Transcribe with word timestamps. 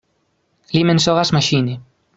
Li 0.77 0.83
mensogas 0.93 1.37
maŝine. 1.39 1.79